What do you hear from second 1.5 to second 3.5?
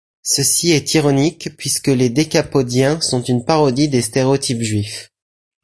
puisque les Décapodiens sont une